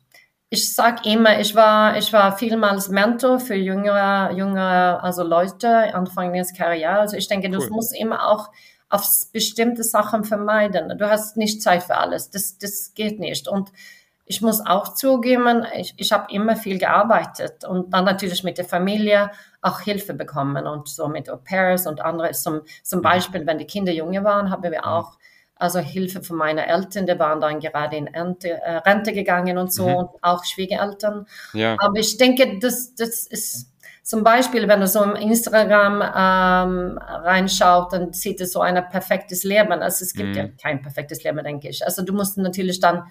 [0.50, 6.34] ich sag immer, ich war, ich war vielmals Mentor für jüngere, jüngere, also Leute Anfang
[6.34, 7.00] des Karriere.
[7.00, 7.68] Also ich denke, cool.
[7.68, 8.50] du musst immer auch
[8.90, 10.98] auf bestimmte Sachen vermeiden.
[10.98, 12.30] Du hast nicht Zeit für alles.
[12.30, 13.48] Das, das geht nicht.
[13.48, 13.72] Und
[14.26, 18.66] ich muss auch zugeben, ich, ich habe immer viel gearbeitet und dann natürlich mit der
[18.66, 22.32] Familie auch Hilfe bekommen und so mit Au pairs und andere.
[22.32, 23.04] Zum, zum mhm.
[23.04, 24.80] Beispiel, wenn die Kinder junge waren, haben wir mhm.
[24.80, 25.18] auch
[25.60, 29.74] also Hilfe von meinen Eltern, die waren dann gerade in Rente, äh, Rente gegangen und
[29.74, 29.96] so, mhm.
[29.96, 31.26] und auch Schwiegereltern.
[31.54, 31.76] Ja.
[31.80, 33.72] Aber ich denke, das, das ist
[34.08, 39.44] zum Beispiel, wenn du so im Instagram ähm, reinschaut, dann sieht es so ein perfektes
[39.44, 39.74] Leben.
[39.74, 40.36] Also es gibt mhm.
[40.36, 41.84] ja kein perfektes Leben, denke ich.
[41.84, 43.04] Also du musst natürlich dann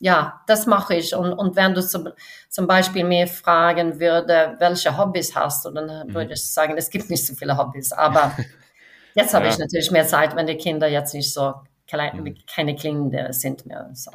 [0.00, 1.14] ja, das mache ich.
[1.14, 2.08] Und, und wenn du zum,
[2.48, 6.14] zum Beispiel mir fragen würde, welche Hobbys hast du, dann mhm.
[6.14, 7.92] würde ich sagen, es gibt nicht so viele Hobbys.
[7.92, 8.34] Aber
[9.14, 9.50] jetzt habe ja.
[9.50, 11.52] ich natürlich mehr Zeit, wenn die Kinder jetzt nicht so
[11.86, 12.34] klein, mhm.
[12.50, 13.90] keine Kinder sind mehr.
[13.92, 14.12] So.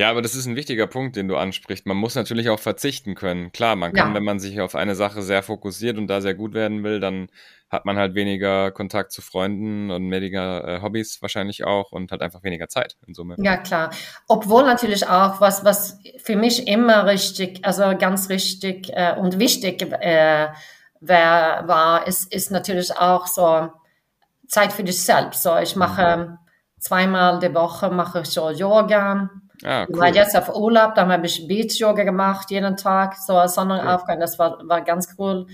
[0.00, 1.84] Ja, aber das ist ein wichtiger Punkt, den du ansprichst.
[1.84, 3.52] Man muss natürlich auch verzichten können.
[3.52, 4.14] Klar, man kann, ja.
[4.14, 7.28] wenn man sich auf eine Sache sehr fokussiert und da sehr gut werden will, dann
[7.68, 12.22] hat man halt weniger Kontakt zu Freunden und weniger äh, Hobbys wahrscheinlich auch und hat
[12.22, 13.34] einfach weniger Zeit in Summe.
[13.40, 13.90] Ja, klar.
[14.26, 19.82] Obwohl natürlich auch, was, was für mich immer richtig, also ganz richtig äh, und wichtig
[19.82, 20.48] äh,
[21.00, 23.68] wär, war, ist, ist natürlich auch so
[24.48, 25.42] Zeit für dich selbst.
[25.42, 26.38] So, ich mache mhm.
[26.78, 29.28] zweimal die Woche mache ich so Yoga.
[29.64, 29.94] Ah, cool.
[29.94, 34.38] Ich war jetzt auf Urlaub, da habe ich Beach-Yoga gemacht, jeden Tag, so Sonnenaufgang, das
[34.38, 35.46] war, war ganz cool.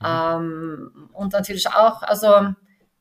[0.00, 0.06] Mhm.
[0.06, 2.54] Ähm, und natürlich auch, also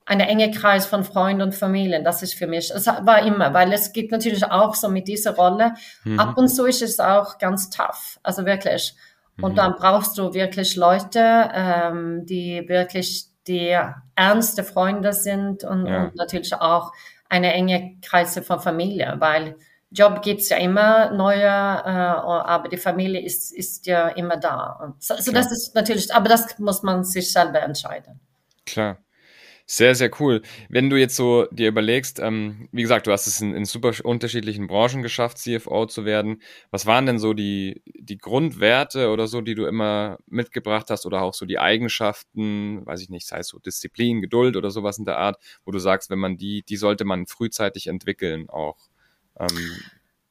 [0.05, 3.71] eine enge Kreis von Freunden und Familien, das ist für mich, es war immer, weil
[3.71, 5.73] es gibt natürlich auch so mit dieser Rolle,
[6.03, 6.19] mhm.
[6.19, 8.95] ab und zu ist es auch ganz tough, also wirklich.
[9.41, 9.55] Und mhm.
[9.55, 13.77] dann brauchst du wirklich Leute, ähm, die wirklich die
[14.15, 16.03] ernste Freunde sind und, ja.
[16.03, 16.91] und natürlich auch
[17.29, 19.55] eine enge Kreise von Familie, weil
[19.93, 24.95] Job gibt's ja immer neue, äh, aber die Familie ist, ist ja immer da.
[24.99, 28.19] so, also das ist natürlich, aber das muss man sich selber entscheiden.
[28.65, 28.97] Klar.
[29.65, 30.41] Sehr, sehr cool.
[30.67, 33.93] Wenn du jetzt so dir überlegst, ähm, wie gesagt, du hast es in, in, super
[34.03, 36.41] unterschiedlichen Branchen geschafft, CFO zu werden.
[36.69, 41.21] Was waren denn so die, die Grundwerte oder so, die du immer mitgebracht hast oder
[41.21, 45.05] auch so die Eigenschaften, weiß ich nicht, sei es so Disziplin, Geduld oder sowas in
[45.05, 48.89] der Art, wo du sagst, wenn man die, die sollte man frühzeitig entwickeln auch?
[49.39, 49.79] Ähm,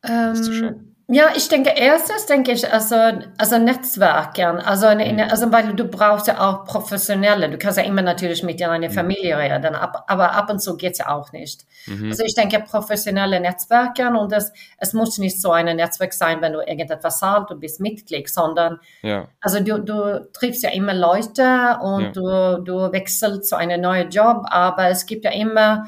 [0.04, 2.96] ähm, ja, ich denke, erstes denke ich, also,
[3.36, 5.30] also Netzwerken, also, eine, mhm.
[5.30, 7.50] also, weil du brauchst ja auch Professionelle.
[7.50, 8.92] Du kannst ja immer natürlich mit deiner mhm.
[8.92, 11.66] Familie reden, ab, aber ab und zu geht's ja auch nicht.
[11.86, 12.10] Mhm.
[12.10, 16.54] Also, ich denke, professionelle Netzwerken und das, es muss nicht so ein Netzwerk sein, wenn
[16.54, 19.28] du irgendetwas zahlst, du bist Mitglied, sondern, ja.
[19.40, 22.56] also, du, du triffst ja immer Leute und ja.
[22.56, 25.84] du, du wechselst zu einem neuen Job, aber es gibt ja immer,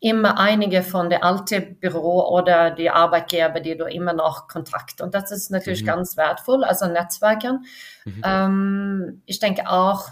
[0.00, 5.00] immer einige von der alten Büro oder die Arbeitgeber, die du immer noch Kontakt.
[5.00, 5.86] Und das ist natürlich mhm.
[5.86, 7.64] ganz wertvoll, also Netzwerken.
[8.04, 8.22] Mhm.
[8.24, 10.08] Ähm, ich denke auch,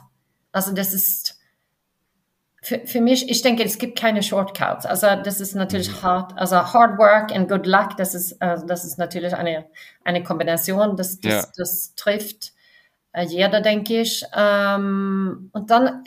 [0.50, 1.38] also das ist
[2.66, 4.86] für, für mich, ich denke, es gibt keine Shortcuts.
[4.86, 6.02] Also das ist natürlich mhm.
[6.02, 9.66] hart, also Hard Work and Good Luck, das ist, also das ist natürlich eine,
[10.02, 11.44] eine Kombination, das, das, ja.
[11.56, 12.54] das trifft
[13.12, 14.24] äh, jeder, denke ich.
[14.34, 16.02] Ähm, und dann,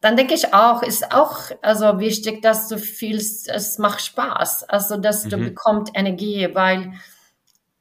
[0.00, 4.96] dann denke ich auch, ist auch also wichtig, dass du fühlst, es macht Spaß, also
[4.96, 5.30] dass mhm.
[5.30, 6.92] du bekommst Energie, weil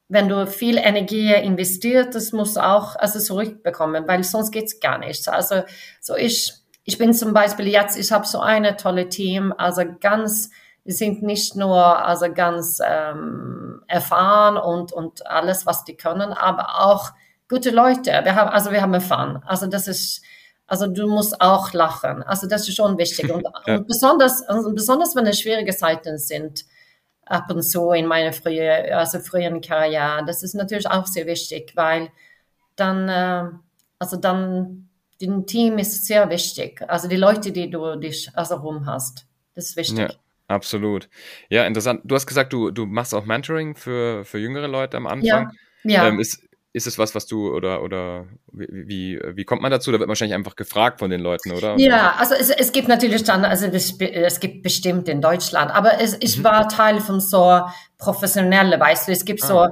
[0.09, 4.97] wenn du viel Energie investierst, das musst du auch also zurückbekommen, weil sonst geht's gar
[4.97, 5.27] nicht.
[5.27, 5.63] Also
[5.99, 6.53] so ich,
[6.85, 10.49] ich bin zum Beispiel jetzt, ich habe so eine tolle Team, also ganz,
[10.85, 16.85] die sind nicht nur also ganz ähm, erfahren und und alles, was die können, aber
[16.85, 17.11] auch
[17.49, 18.11] gute Leute.
[18.23, 19.43] Wir haben also wir haben Fun.
[19.45, 20.23] Also das ist
[20.67, 22.23] also du musst auch lachen.
[22.23, 23.31] Also das ist schon wichtig.
[23.31, 23.77] Und, ja.
[23.77, 26.65] und besonders, also besonders wenn es schwierige Zeiten sind,
[27.25, 31.71] ab und zu in meiner frühen, also früheren Karriere, das ist natürlich auch sehr wichtig,
[31.75, 32.09] weil
[32.75, 33.49] dann, äh,
[33.99, 34.83] also dann,
[35.19, 36.83] ein Team ist sehr wichtig.
[36.87, 39.25] Also die Leute, die du dich also rum hast,
[39.55, 39.97] das ist wichtig.
[39.97, 40.09] Ja.
[40.47, 41.09] Absolut.
[41.49, 42.01] Ja, interessant.
[42.05, 45.23] Du hast gesagt, du, du machst auch Mentoring für, für jüngere Leute am Anfang.
[45.23, 45.51] Ja,
[45.83, 46.07] ja.
[46.07, 46.46] Ähm, ist,
[46.77, 49.91] ist es was, was du oder oder wie, wie kommt man dazu?
[49.91, 51.75] Da wird wahrscheinlich einfach gefragt von den Leuten, oder?
[51.77, 56.15] Ja, also es, es gibt natürlich dann, also es, gibt bestimmt in Deutschland, aber es,
[56.19, 56.43] ich mhm.
[56.43, 57.61] war Teil von so
[57.97, 59.47] professionelle, weißt du, es gibt ah.
[59.47, 59.67] so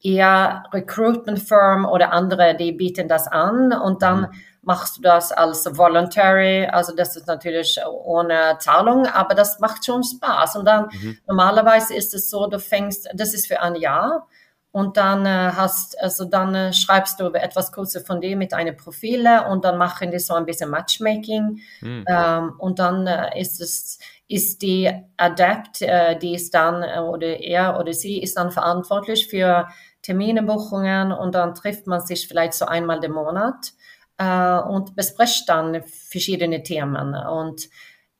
[0.00, 4.28] eher Recruitment Firm oder andere, die bieten das an und dann mhm.
[4.62, 10.04] machst du das als voluntary, also das ist natürlich ohne Zahlung, aber das macht schon
[10.04, 11.18] Spaß und dann mhm.
[11.26, 14.28] normalerweise ist es so, du fängst, das ist für ein Jahr
[14.74, 18.76] und dann äh, hast, also dann äh, schreibst du etwas Kurzes von dir mit deinen
[18.76, 22.04] Profile und dann machen die so ein bisschen Matchmaking mhm.
[22.08, 27.38] ähm, und dann äh, ist es ist die Adept, äh, die ist dann äh, oder
[27.38, 29.68] er oder sie ist dann verantwortlich für
[30.02, 33.74] Terminebuchungen und dann trifft man sich vielleicht so einmal im Monat
[34.18, 37.68] äh, und bespricht dann verschiedene Themen und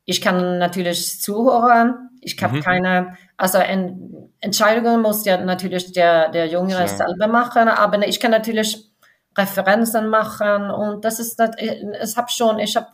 [0.05, 2.11] ich kann natürlich zuhören.
[2.25, 2.61] Ich habe mhm.
[2.63, 6.89] keine, also en, Entscheidungen muss ja natürlich der, der Jüngere ja.
[6.89, 8.91] selber machen, aber ich kann natürlich
[9.37, 12.87] Referenzen machen und das ist, es habe schon, ich habe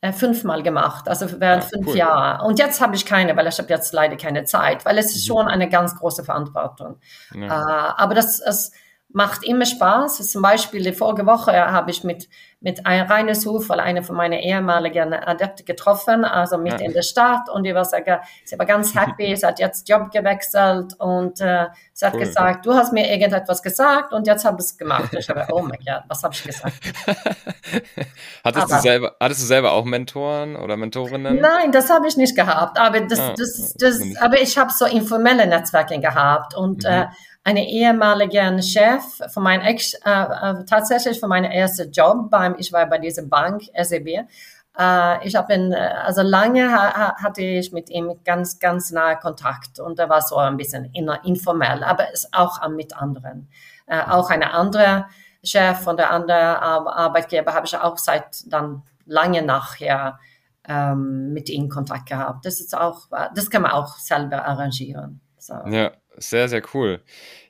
[0.00, 1.96] äh, fünfmal gemacht, also während ja, fünf cool.
[1.96, 2.44] Jahre.
[2.44, 5.28] Und jetzt habe ich keine, weil ich habe jetzt leider keine Zeit, weil es ist
[5.28, 5.34] mhm.
[5.34, 7.00] schon eine ganz große Verantwortung.
[7.34, 7.46] Ja.
[7.46, 8.72] Äh, aber das, das
[9.16, 10.18] macht immer Spaß.
[10.30, 12.28] Zum Beispiel die vorige Woche habe ich mit,
[12.60, 16.86] mit ein reines Zufall eine von meinen ehemaligen Adepten getroffen, also mit ja.
[16.86, 20.10] in der Stadt und die war, sehr, sie war ganz happy, sie hat jetzt Job
[20.10, 22.20] gewechselt und äh, sie hat cool.
[22.20, 25.14] gesagt, du hast mir irgendetwas gesagt und jetzt habe ich es gemacht.
[25.18, 26.74] Ich habe, oh mein Gott, was habe ich gesagt?
[28.44, 31.40] hattest, aber, du selber, hattest du selber auch Mentoren oder Mentorinnen?
[31.40, 34.70] Nein, das habe ich nicht gehabt, aber, das, ah, das, das, das aber ich habe
[34.70, 36.90] so informelle Netzwerke gehabt und mhm.
[36.90, 37.06] äh,
[37.46, 42.72] eine ehemalige Chef von meinem Ex, äh, äh, tatsächlich von meinem ersten Job beim, ich
[42.72, 44.26] war bei dieser Bank, SEB.
[44.76, 49.78] Äh, ich habe äh, also lange ha, hatte ich mit ihm ganz, ganz nahe Kontakt
[49.78, 50.86] und er war so ein bisschen
[51.22, 53.48] informell, aber es auch mit anderen.
[53.86, 55.06] Äh, auch eine andere
[55.44, 60.18] Chef von der anderen Arbeitgeber habe ich auch seit dann lange nachher
[60.66, 62.44] ähm, mit ihm Kontakt gehabt.
[62.44, 63.06] Das ist auch,
[63.36, 65.20] das kann man auch selber arrangieren.
[65.38, 65.54] So.
[65.66, 67.00] Ja, sehr, sehr cool.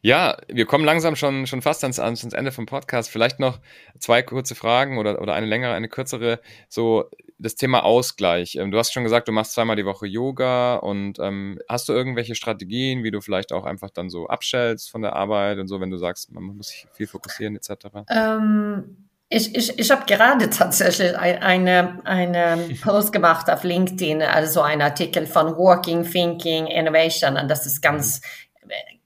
[0.02, 3.11] Ja, wir kommen langsam schon, schon fast ans, ans Ende vom Podcast.
[3.11, 3.61] Vielleicht noch
[3.98, 6.40] zwei kurze Fragen oder, oder eine längere, eine kürzere.
[6.68, 8.57] So das Thema Ausgleich.
[8.57, 11.92] Ähm, du hast schon gesagt, du machst zweimal die Woche Yoga und ähm, hast du
[11.92, 15.81] irgendwelche Strategien, wie du vielleicht auch einfach dann so abschältst von der Arbeit und so,
[15.81, 17.87] wenn du sagst, man muss sich viel fokussieren etc.?
[18.09, 24.81] Ähm ich, ich, ich habe gerade tatsächlich eine, eine Post gemacht auf LinkedIn, also ein
[24.81, 27.37] Artikel von Working, Thinking, Innovation.
[27.37, 28.20] Und das ist ganz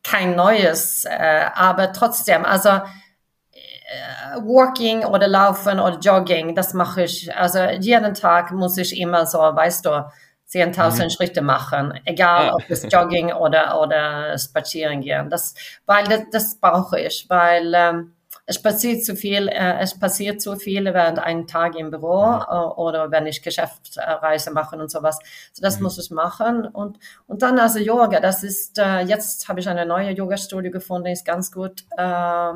[0.03, 7.35] kein Neues, äh, aber trotzdem, also äh, Walking oder Laufen oder Jogging, das mache ich.
[7.37, 10.05] Also jeden Tag muss ich immer so, weißt du,
[10.51, 11.11] 10.000 mhm.
[11.11, 12.55] Schritte machen, egal ja.
[12.55, 15.31] ob es Jogging oder, oder Spazieren gehen.
[15.31, 15.55] Das,
[15.87, 18.15] weil das, das brauche ich, weil ähm,
[18.51, 22.45] es passiert zu viel, äh, es passiert zu viel während einem Tag im Büro mhm.
[22.51, 25.21] äh, oder wenn ich Geschäftsreise mache und sowas.
[25.53, 25.85] So, das mhm.
[25.85, 26.67] muss ich machen.
[26.67, 31.07] Und, und dann also Yoga, das ist, äh, jetzt habe ich eine neue Yoga-Studio gefunden,
[31.07, 31.85] ist ganz gut.
[31.97, 32.55] Äh,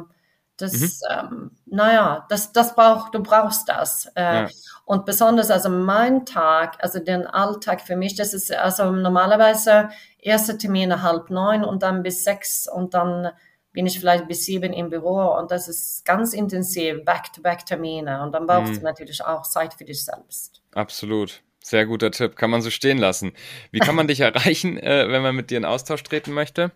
[0.57, 0.91] das, mhm.
[1.11, 4.07] ähm, naja, das, das braucht, du brauchst das.
[4.17, 4.49] Äh, ja.
[4.85, 10.59] Und besonders also mein Tag, also den Alltag für mich, das ist also normalerweise erste
[10.59, 13.31] Termine halb neun und dann bis sechs und dann
[13.75, 18.47] bin ich vielleicht bis sieben im Büro und das ist ganz intensiv, Back-to-Back-Termine und dann
[18.47, 18.79] brauchst mhm.
[18.79, 20.63] du natürlich auch Zeit für dich selbst.
[20.73, 21.43] Absolut.
[21.63, 23.33] Sehr guter Tipp, kann man so stehen lassen.
[23.73, 26.71] Wie kann man dich erreichen, äh, wenn man mit dir in Austausch treten möchte?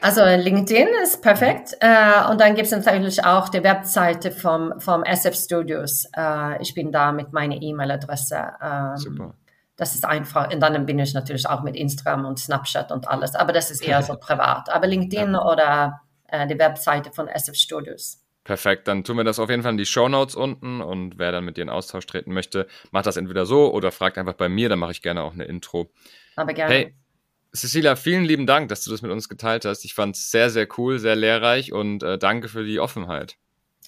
[0.00, 1.76] Also LinkedIn ist perfekt.
[1.80, 6.06] Äh, und dann gibt es natürlich auch die Webseite vom, vom SF Studios.
[6.16, 8.52] Äh, ich bin da mit meiner E-Mail-Adresse.
[8.62, 9.34] Ähm, Super.
[9.76, 10.52] Das ist einfach.
[10.52, 13.34] Und dann bin ich natürlich auch mit Instagram und Snapchat und alles.
[13.34, 14.68] Aber das ist eher so privat.
[14.70, 15.44] Aber LinkedIn ja.
[15.44, 16.01] oder
[16.32, 18.18] äh, die Webseite von SF Studios.
[18.44, 21.30] Perfekt, dann tun wir das auf jeden Fall in die Show Notes unten und wer
[21.30, 24.48] dann mit dir in Austausch treten möchte, macht das entweder so oder fragt einfach bei
[24.48, 25.92] mir, dann mache ich gerne auch eine Intro.
[26.34, 26.74] Aber gerne.
[26.74, 26.94] Hey,
[27.54, 29.84] Cecilia, vielen lieben Dank, dass du das mit uns geteilt hast.
[29.84, 33.36] Ich fand es sehr, sehr cool, sehr lehrreich und äh, danke für die Offenheit.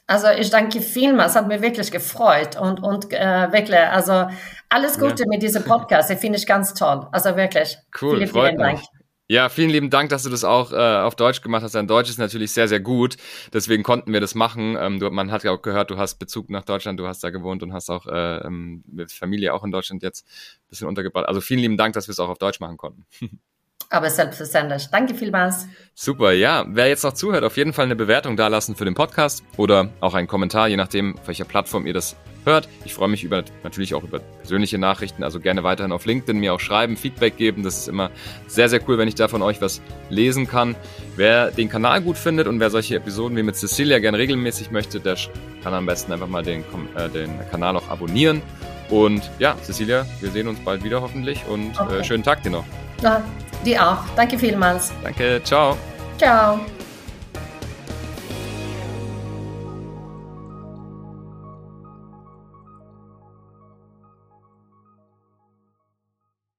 [0.06, 4.28] Also ich danke vielmals, hat mir wirklich gefreut und, und äh, wirklich, also
[4.68, 5.28] alles Gute ja.
[5.28, 7.08] mit diesem Podcast, den finde ich ganz toll.
[7.10, 7.78] Also wirklich.
[8.00, 8.80] Cool, vielen, freut vielen Dank.
[9.26, 11.74] Ja, vielen lieben Dank, dass du das auch äh, auf Deutsch gemacht hast.
[11.74, 13.16] Dein Deutsch ist natürlich sehr, sehr gut.
[13.54, 14.76] Deswegen konnten wir das machen.
[14.78, 17.30] Ähm, du, man hat ja auch gehört, du hast Bezug nach Deutschland, du hast da
[17.30, 21.26] gewohnt und hast auch äh, ähm, mit Familie auch in Deutschland jetzt ein bisschen untergebracht.
[21.26, 23.06] Also vielen lieben Dank, dass wir es auch auf Deutsch machen konnten.
[23.90, 24.88] Aber selbstverständlich.
[24.90, 25.66] Danke vielmals.
[25.94, 26.64] Super, ja.
[26.68, 30.14] Wer jetzt noch zuhört, auf jeden Fall eine Bewertung dalassen für den Podcast oder auch
[30.14, 32.68] einen Kommentar, je nachdem, auf welcher Plattform ihr das hört.
[32.84, 36.54] Ich freue mich über natürlich auch über persönliche Nachrichten, also gerne weiterhin auf LinkedIn mir
[36.54, 37.62] auch schreiben, Feedback geben.
[37.62, 38.10] Das ist immer
[38.46, 40.76] sehr, sehr cool, wenn ich da von euch was lesen kann.
[41.16, 45.00] Wer den Kanal gut findet und wer solche Episoden wie mit Cecilia gerne regelmäßig möchte,
[45.00, 45.16] der
[45.62, 46.64] kann am besten einfach mal den,
[46.96, 48.42] äh, den Kanal auch abonnieren.
[48.90, 51.98] Und ja, Cecilia, wir sehen uns bald wieder hoffentlich und äh, okay.
[52.00, 52.64] äh, schönen Tag dir noch.
[53.02, 53.22] Ja,
[53.64, 53.98] dir auch.
[54.16, 54.92] Danke vielmals.
[55.02, 55.76] Danke, ciao.
[56.18, 56.60] Ciao.